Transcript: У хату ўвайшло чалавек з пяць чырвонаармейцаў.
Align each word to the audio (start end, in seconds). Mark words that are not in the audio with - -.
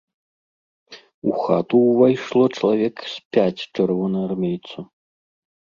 У 1.31 1.35
хату 1.41 1.77
ўвайшло 1.91 2.43
чалавек 2.57 2.95
з 3.13 3.25
пяць 3.37 3.61
чырвонаармейцаў. 3.75 4.83